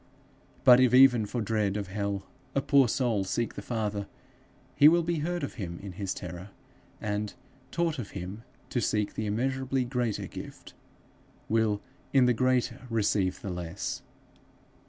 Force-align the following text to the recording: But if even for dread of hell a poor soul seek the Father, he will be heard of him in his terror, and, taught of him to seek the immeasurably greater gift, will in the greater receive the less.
But 0.63 0.79
if 0.79 0.95
even 0.95 1.27
for 1.27 1.41
dread 1.41 1.77
of 1.77 1.89
hell 1.89 2.25
a 2.55 2.61
poor 2.63 2.87
soul 2.87 3.23
seek 3.23 3.53
the 3.53 3.61
Father, 3.61 4.07
he 4.75 4.87
will 4.87 5.03
be 5.03 5.19
heard 5.19 5.43
of 5.43 5.53
him 5.61 5.77
in 5.77 5.91
his 5.91 6.15
terror, 6.15 6.49
and, 6.99 7.35
taught 7.69 7.99
of 7.99 8.09
him 8.17 8.41
to 8.71 8.81
seek 8.81 9.13
the 9.13 9.27
immeasurably 9.27 9.85
greater 9.85 10.25
gift, 10.25 10.73
will 11.47 11.83
in 12.13 12.25
the 12.25 12.33
greater 12.33 12.87
receive 12.89 13.41
the 13.41 13.51
less. 13.51 14.01